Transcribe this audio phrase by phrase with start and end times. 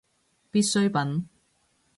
[0.49, 1.27] 必需品